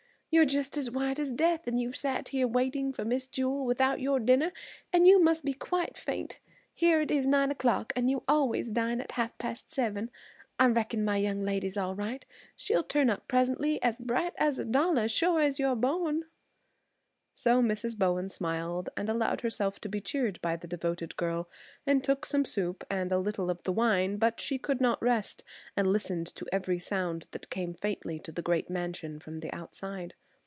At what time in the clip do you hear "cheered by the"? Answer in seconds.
19.99-20.67